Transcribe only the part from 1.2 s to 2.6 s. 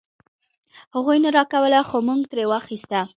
نه راکوله خو مونږ ترې